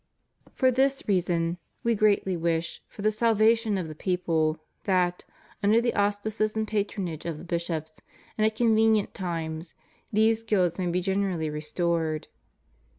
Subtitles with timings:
[0.55, 5.25] For this reason, We greatly wish, for the salvation of the people, that,
[5.61, 8.01] under the auspices and patronage of the Bishops,
[8.35, 9.75] and at convenient times,
[10.11, 12.29] these guilds may be generally restored.